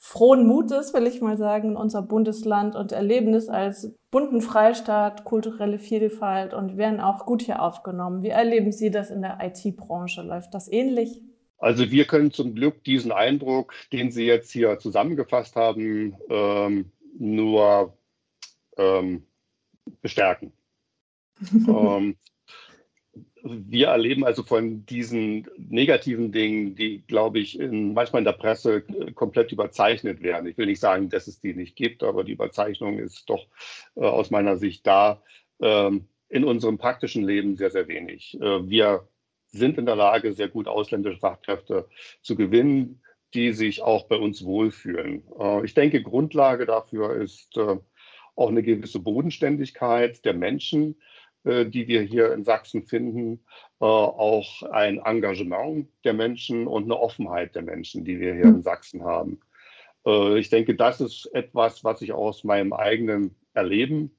frohen 0.00 0.46
Mutes, 0.46 0.94
will 0.94 1.06
ich 1.06 1.20
mal 1.20 1.36
sagen, 1.36 1.70
in 1.70 1.76
unser 1.76 2.02
Bundesland 2.02 2.74
und 2.74 2.92
erleben 2.92 3.34
es 3.34 3.48
als 3.48 3.94
bunten 4.10 4.40
Freistaat, 4.40 5.24
kulturelle 5.24 5.78
Vielfalt 5.78 6.54
und 6.54 6.76
werden 6.76 7.00
auch 7.00 7.24
gut 7.24 7.42
hier 7.42 7.62
aufgenommen. 7.62 8.22
Wie 8.22 8.28
erleben 8.28 8.72
Sie 8.72 8.90
das 8.90 9.10
in 9.10 9.22
der 9.22 9.38
IT-Branche? 9.40 10.22
Läuft 10.22 10.54
das 10.54 10.70
ähnlich? 10.70 11.20
Also 11.58 11.90
wir 11.90 12.04
können 12.04 12.32
zum 12.32 12.54
Glück 12.54 12.84
diesen 12.84 13.10
Eindruck, 13.10 13.74
den 13.92 14.10
Sie 14.10 14.24
jetzt 14.24 14.50
hier 14.52 14.78
zusammengefasst 14.78 15.56
haben, 15.56 16.16
ähm, 16.30 16.92
nur 17.18 17.92
ähm, 18.76 19.24
bestärken. 20.00 20.52
Ähm, 21.52 22.16
wir 23.42 23.88
erleben 23.88 24.24
also 24.24 24.42
von 24.42 24.84
diesen 24.86 25.46
negativen 25.56 26.32
Dingen, 26.32 26.74
die, 26.74 27.02
glaube 27.06 27.38
ich, 27.38 27.58
in, 27.58 27.94
manchmal 27.94 28.20
in 28.20 28.26
der 28.26 28.32
Presse 28.32 28.84
äh, 28.88 29.12
komplett 29.12 29.52
überzeichnet 29.52 30.22
werden. 30.22 30.48
Ich 30.48 30.58
will 30.58 30.66
nicht 30.66 30.80
sagen, 30.80 31.08
dass 31.08 31.26
es 31.26 31.40
die 31.40 31.54
nicht 31.54 31.76
gibt, 31.76 32.02
aber 32.02 32.24
die 32.24 32.32
Überzeichnung 32.32 32.98
ist 32.98 33.28
doch 33.30 33.46
äh, 33.96 34.00
aus 34.00 34.30
meiner 34.30 34.56
Sicht 34.56 34.86
da. 34.86 35.22
Ähm, 35.60 36.08
in 36.28 36.44
unserem 36.44 36.78
praktischen 36.78 37.24
Leben 37.24 37.56
sehr, 37.56 37.70
sehr 37.70 37.88
wenig. 37.88 38.38
Äh, 38.40 38.68
wir 38.68 39.08
sind 39.46 39.78
in 39.78 39.86
der 39.86 39.96
Lage, 39.96 40.34
sehr 40.34 40.48
gut 40.48 40.68
ausländische 40.68 41.18
Fachkräfte 41.18 41.88
zu 42.22 42.36
gewinnen, 42.36 43.02
die 43.34 43.52
sich 43.52 43.82
auch 43.82 44.06
bei 44.06 44.16
uns 44.16 44.44
wohlfühlen. 44.44 45.22
Äh, 45.38 45.64
ich 45.64 45.74
denke, 45.74 46.02
Grundlage 46.02 46.66
dafür 46.66 47.14
ist 47.14 47.56
äh, 47.56 47.76
auch 48.36 48.48
eine 48.48 48.62
gewisse 48.62 49.00
Bodenständigkeit 49.00 50.24
der 50.24 50.34
Menschen, 50.34 50.96
die 51.48 51.88
wir 51.88 52.02
hier 52.02 52.32
in 52.32 52.44
Sachsen 52.44 52.84
finden, 52.84 53.40
äh, 53.80 53.84
auch 53.84 54.62
ein 54.70 54.98
Engagement 54.98 55.88
der 56.04 56.14
Menschen 56.14 56.66
und 56.66 56.84
eine 56.84 56.98
Offenheit 56.98 57.54
der 57.54 57.62
Menschen, 57.62 58.04
die 58.04 58.20
wir 58.20 58.34
hier 58.34 58.44
in 58.44 58.62
Sachsen 58.62 59.04
haben. 59.04 59.40
Äh, 60.06 60.38
ich 60.38 60.50
denke, 60.50 60.74
das 60.74 61.00
ist 61.00 61.26
etwas, 61.32 61.84
was 61.84 62.02
ich 62.02 62.12
aus 62.12 62.44
meinem 62.44 62.72
eigenen 62.72 63.34
Erleben 63.54 64.14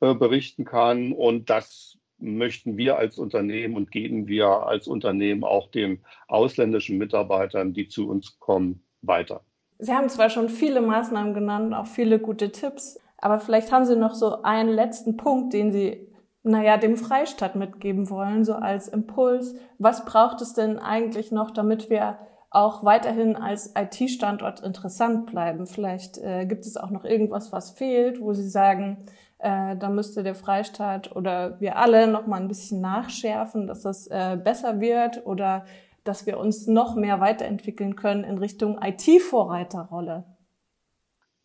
berichten 0.00 0.64
kann 0.64 1.12
und 1.12 1.48
das 1.48 1.98
möchten 2.18 2.76
wir 2.76 2.98
als 2.98 3.18
Unternehmen 3.18 3.76
und 3.76 3.90
geben 3.90 4.26
wir 4.26 4.46
als 4.46 4.86
Unternehmen 4.88 5.44
auch 5.44 5.70
den 5.70 6.04
ausländischen 6.28 6.98
Mitarbeitern, 6.98 7.72
die 7.72 7.88
zu 7.88 8.08
uns 8.08 8.38
kommen, 8.38 8.84
weiter. 9.02 9.42
Sie 9.78 9.92
haben 9.92 10.08
zwar 10.08 10.30
schon 10.30 10.48
viele 10.48 10.80
Maßnahmen 10.80 11.34
genannt, 11.34 11.74
auch 11.74 11.86
viele 11.86 12.18
gute 12.18 12.50
Tipps, 12.50 12.98
aber 13.18 13.40
vielleicht 13.40 13.72
haben 13.72 13.84
Sie 13.84 13.96
noch 13.96 14.14
so 14.14 14.42
einen 14.42 14.70
letzten 14.70 15.16
Punkt, 15.16 15.52
den 15.52 15.72
Sie 15.72 16.08
naja, 16.44 16.76
dem 16.76 16.96
Freistaat 16.96 17.56
mitgeben 17.56 18.10
wollen, 18.10 18.44
so 18.44 18.54
als 18.54 18.88
Impuls. 18.88 19.54
Was 19.78 20.04
braucht 20.04 20.42
es 20.42 20.52
denn 20.52 20.78
eigentlich 20.78 21.32
noch, 21.32 21.50
damit 21.50 21.88
wir 21.88 22.18
auch 22.50 22.84
weiterhin 22.84 23.34
als 23.34 23.72
IT-Standort 23.76 24.60
interessant 24.60 25.26
bleiben? 25.26 25.66
Vielleicht 25.66 26.18
äh, 26.18 26.44
gibt 26.44 26.66
es 26.66 26.76
auch 26.76 26.90
noch 26.90 27.04
irgendwas, 27.04 27.50
was 27.50 27.70
fehlt, 27.70 28.20
wo 28.20 28.34
Sie 28.34 28.46
sagen, 28.46 28.98
äh, 29.38 29.74
da 29.76 29.88
müsste 29.88 30.22
der 30.22 30.34
Freistaat 30.34 31.16
oder 31.16 31.58
wir 31.60 31.78
alle 31.78 32.06
noch 32.06 32.26
mal 32.26 32.40
ein 32.40 32.48
bisschen 32.48 32.82
nachschärfen, 32.82 33.66
dass 33.66 33.80
das 33.80 34.06
äh, 34.08 34.36
besser 34.36 34.80
wird 34.80 35.26
oder 35.26 35.64
dass 36.04 36.26
wir 36.26 36.38
uns 36.38 36.66
noch 36.66 36.94
mehr 36.94 37.20
weiterentwickeln 37.20 37.96
können 37.96 38.22
in 38.22 38.36
Richtung 38.36 38.78
IT-Vorreiterrolle. 38.82 40.24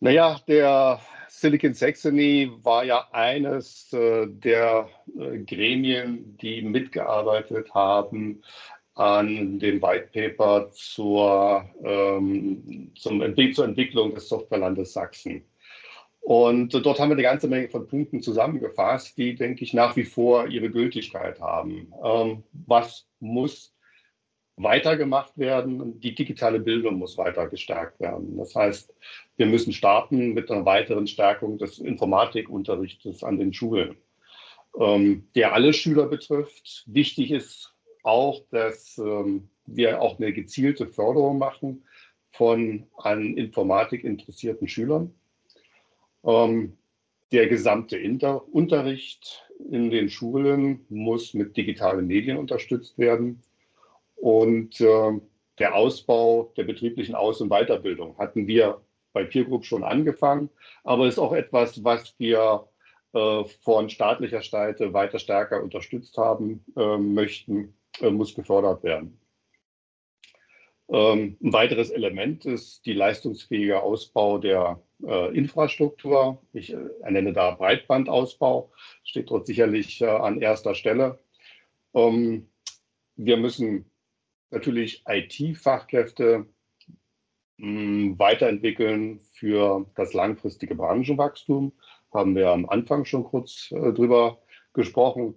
Naja, 0.02 0.40
der 0.48 1.02
Silicon 1.28 1.74
Saxony 1.74 2.50
war 2.64 2.86
ja 2.86 3.10
eines 3.12 3.92
äh, 3.92 4.28
der 4.28 4.90
äh, 5.20 5.40
Gremien, 5.40 6.38
die 6.38 6.62
mitgearbeitet 6.62 7.74
haben 7.74 8.42
an 8.96 9.60
dem 9.60 9.82
White 9.82 10.10
Paper 10.14 10.72
zur, 10.72 11.66
ähm, 11.84 12.92
zum 12.96 13.20
zur 13.54 13.66
Entwicklung 13.66 14.14
des 14.14 14.30
Softwarelandes 14.30 14.94
Sachsen. 14.94 15.44
Und 16.22 16.74
dort 16.74 17.00
haben 17.00 17.10
wir 17.10 17.16
eine 17.16 17.24
ganze 17.24 17.48
Menge 17.48 17.70
von 17.70 17.88
Punkten 17.88 18.22
zusammengefasst, 18.22 19.18
die, 19.18 19.36
denke 19.36 19.64
ich, 19.64 19.74
nach 19.74 19.96
wie 19.96 20.04
vor 20.04 20.48
ihre 20.48 20.70
Gültigkeit 20.70 21.42
haben. 21.42 21.94
Ähm, 22.04 22.44
was 22.52 23.08
muss 23.20 23.74
weitergemacht 24.62 25.38
werden. 25.38 26.00
Die 26.00 26.14
digitale 26.14 26.60
Bildung 26.60 26.96
muss 26.96 27.18
weiter 27.18 27.48
gestärkt 27.48 28.00
werden. 28.00 28.38
Das 28.38 28.56
heißt, 28.56 28.94
wir 29.38 29.46
müssen 29.46 29.74
starten 29.74 30.34
mit 30.34 30.52
einer 30.52 30.66
weiteren 30.66 31.08
Stärkung 31.08 31.58
des 31.58 31.80
Informatikunterrichtes 31.80 33.24
an 33.24 33.40
den 33.40 33.54
Schulen, 33.54 33.96
ähm, 34.78 35.28
der 35.36 35.54
alle 35.54 35.74
Schüler 35.74 36.08
betrifft. 36.08 36.84
Wichtig 36.88 37.32
ist 37.32 37.74
auch, 38.04 38.42
dass 38.52 38.98
ähm, 38.98 39.50
wir 39.66 40.02
auch 40.02 40.20
eine 40.20 40.34
gezielte 40.34 40.88
Förderung 40.88 41.38
machen 41.38 41.84
von 42.32 42.86
an 42.98 43.38
Informatik 43.38 44.04
interessierten 44.04 44.68
Schülern. 44.68 45.14
Ähm, 46.24 46.78
der 47.32 47.48
gesamte 47.48 47.98
Inter 47.98 48.44
Unterricht 48.54 49.46
in 49.72 49.90
den 49.90 50.10
Schulen 50.10 50.86
muss 50.90 51.34
mit 51.34 51.56
digitalen 51.56 52.08
Medien 52.08 52.38
unterstützt 52.38 52.98
werden. 52.98 53.42
Und 54.20 54.80
äh, 54.82 55.20
der 55.60 55.76
Ausbau 55.76 56.52
der 56.58 56.64
betrieblichen 56.64 57.16
Aus- 57.16 57.42
und 57.42 57.50
Weiterbildung 57.50 58.18
hatten 58.18 58.48
wir 58.48 58.82
bei 59.14 59.24
Peer 59.24 59.46
Group 59.46 59.66
schon 59.66 59.84
angefangen, 59.84 60.50
aber 60.84 61.08
ist 61.08 61.20
auch 61.20 61.34
etwas, 61.34 61.84
was 61.84 62.14
wir 62.20 62.68
äh, 63.14 63.44
von 63.62 63.90
staatlicher 63.90 64.42
Seite 64.42 64.94
weiter 64.94 65.20
stärker 65.20 65.64
unterstützt 65.64 66.18
haben 66.18 66.64
äh, 66.78 66.98
möchten, 66.98 67.74
äh, 68.02 68.12
muss 68.12 68.36
gefördert 68.36 68.84
werden. 68.84 69.20
Ähm, 70.90 71.38
ein 71.42 71.54
weiteres 71.54 71.90
Element 71.92 72.46
ist 72.46 72.86
die 72.86 72.94
leistungsfähige 72.94 73.82
Ausbau 73.82 74.38
der 74.38 74.82
äh, 75.04 75.36
Infrastruktur. 75.36 76.42
Ich 76.54 76.74
äh, 76.74 76.78
ernenne 77.02 77.34
da 77.34 77.52
Breitbandausbau, 77.52 78.72
steht 79.04 79.30
dort 79.30 79.48
sicherlich 79.48 80.06
an 80.06 80.42
erster 80.42 80.76
Stelle. 80.76 81.20
Ähm, 81.94 82.48
wir 83.16 83.38
müssen 83.38 83.89
natürlich 84.52 85.04
IT-Fachkräfte 85.08 86.46
hm, 87.58 88.18
weiterentwickeln 88.18 89.20
für 89.34 89.86
das 89.96 90.14
langfristige 90.14 90.76
Branchenwachstum. 90.76 91.74
Haben 92.14 92.36
wir 92.36 92.50
am 92.50 92.68
Anfang 92.68 93.06
schon 93.06 93.24
kurz 93.24 93.72
äh, 93.72 93.94
drüber 93.94 94.42
gesprochen. 94.74 95.36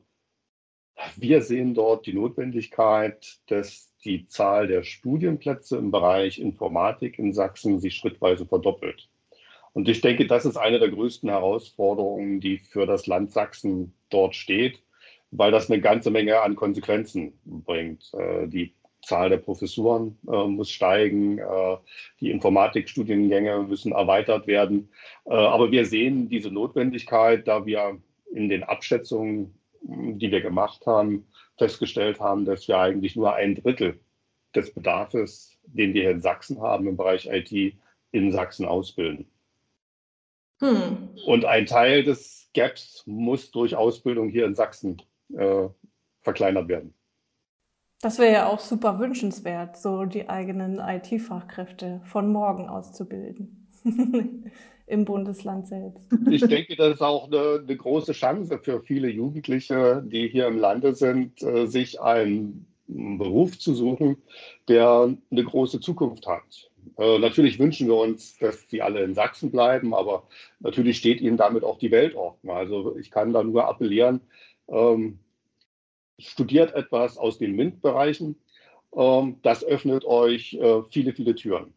Wir 1.16 1.42
sehen 1.42 1.74
dort 1.74 2.06
die 2.06 2.12
Notwendigkeit, 2.14 3.40
dass 3.46 3.92
die 4.04 4.26
Zahl 4.28 4.66
der 4.68 4.82
Studienplätze 4.82 5.76
im 5.76 5.90
Bereich 5.90 6.38
Informatik 6.38 7.18
in 7.18 7.32
Sachsen 7.32 7.80
sich 7.80 7.96
schrittweise 7.96 8.46
verdoppelt. 8.46 9.08
Und 9.72 9.88
ich 9.88 10.00
denke, 10.00 10.26
das 10.26 10.44
ist 10.44 10.56
eine 10.56 10.78
der 10.78 10.90
größten 10.90 11.30
Herausforderungen, 11.30 12.40
die 12.40 12.58
für 12.58 12.86
das 12.86 13.06
Land 13.06 13.32
Sachsen 13.32 13.94
dort 14.10 14.34
steht. 14.34 14.82
weil 15.34 15.50
das 15.50 15.70
eine 15.70 15.80
ganze 15.80 16.10
Menge 16.10 16.42
an 16.42 16.56
Konsequenzen 16.56 17.32
bringt. 17.44 18.12
Äh, 18.12 18.48
die 18.48 18.74
Zahl 19.02 19.30
der 19.30 19.38
Professuren 19.38 20.18
äh, 20.28 20.46
muss 20.46 20.70
steigen, 20.70 21.38
äh, 21.38 21.76
die 22.20 22.30
Informatikstudiengänge 22.30 23.64
müssen 23.64 23.92
erweitert 23.92 24.46
werden. 24.46 24.90
Äh, 25.24 25.34
aber 25.34 25.70
wir 25.70 25.86
sehen 25.86 26.28
diese 26.28 26.50
Notwendigkeit, 26.50 27.46
da 27.48 27.66
wir 27.66 27.98
in 28.32 28.48
den 28.48 28.62
Abschätzungen, 28.62 29.54
die 29.82 30.30
wir 30.30 30.40
gemacht 30.40 30.86
haben, 30.86 31.26
festgestellt 31.58 32.20
haben, 32.20 32.44
dass 32.44 32.68
wir 32.68 32.78
eigentlich 32.78 33.16
nur 33.16 33.34
ein 33.34 33.56
Drittel 33.56 34.00
des 34.54 34.72
Bedarfs, 34.72 35.58
den 35.64 35.94
wir 35.94 36.02
hier 36.02 36.10
in 36.12 36.20
Sachsen 36.20 36.60
haben 36.60 36.86
im 36.86 36.96
Bereich 36.96 37.26
IT, 37.26 37.74
in 38.12 38.32
Sachsen 38.32 38.66
ausbilden. 38.66 39.26
Hm. 40.60 41.08
Und 41.26 41.44
ein 41.44 41.66
Teil 41.66 42.04
des 42.04 42.48
Gaps 42.54 43.02
muss 43.06 43.50
durch 43.50 43.74
Ausbildung 43.74 44.28
hier 44.28 44.46
in 44.46 44.54
Sachsen 44.54 45.02
äh, 45.36 45.68
verkleinert 46.20 46.68
werden. 46.68 46.94
Das 48.02 48.18
wäre 48.18 48.32
ja 48.32 48.48
auch 48.48 48.58
super 48.58 48.98
wünschenswert, 48.98 49.76
so 49.76 50.04
die 50.04 50.28
eigenen 50.28 50.80
IT-Fachkräfte 50.80 52.00
von 52.04 52.32
morgen 52.32 52.68
auszubilden. 52.68 53.68
Im 54.88 55.04
Bundesland 55.04 55.68
selbst. 55.68 56.12
Ich 56.28 56.42
denke, 56.42 56.74
das 56.74 56.94
ist 56.94 57.00
auch 57.00 57.28
eine, 57.28 57.60
eine, 57.62 57.76
große 57.76 58.12
Chance 58.12 58.58
für 58.58 58.82
viele 58.82 59.08
Jugendliche, 59.08 60.02
die 60.04 60.28
hier 60.28 60.48
im 60.48 60.58
Lande 60.58 60.94
sind, 60.96 61.40
äh, 61.42 61.66
sich 61.66 62.00
einen 62.00 62.66
Beruf 62.88 63.58
zu 63.58 63.72
suchen, 63.72 64.16
der 64.68 65.16
eine 65.30 65.44
große 65.44 65.78
Zukunft 65.78 66.26
hat. 66.26 66.70
Äh, 66.98 67.20
natürlich 67.20 67.60
wünschen 67.60 67.86
wir 67.86 67.96
uns, 67.96 68.36
dass 68.38 68.68
sie 68.68 68.82
alle 68.82 69.02
in 69.04 69.14
Sachsen 69.14 69.52
bleiben, 69.52 69.94
aber 69.94 70.24
natürlich 70.58 70.98
steht 70.98 71.20
ihnen 71.20 71.36
damit 71.36 71.62
auch 71.62 71.78
die 71.78 71.92
Welt 71.92 72.16
offen. 72.16 72.50
Also 72.50 72.96
ich 72.98 73.12
kann 73.12 73.32
da 73.32 73.44
nur 73.44 73.68
appellieren, 73.68 74.20
ähm, 74.68 75.20
studiert 76.18 76.74
etwas 76.74 77.18
aus 77.18 77.38
den 77.38 77.54
MINT-Bereichen. 77.56 78.36
Ähm, 78.94 79.38
das 79.42 79.64
öffnet 79.64 80.04
euch 80.04 80.54
äh, 80.54 80.82
viele, 80.90 81.12
viele 81.12 81.34
Türen. 81.34 81.74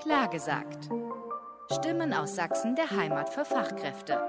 Klar 0.00 0.28
gesagt. 0.30 0.88
Stimmen 1.70 2.14
aus 2.14 2.34
Sachsen 2.36 2.74
der 2.76 2.90
Heimat 2.90 3.28
für 3.28 3.44
Fachkräfte. 3.44 4.20